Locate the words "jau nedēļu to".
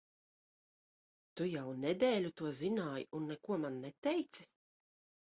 1.49-2.53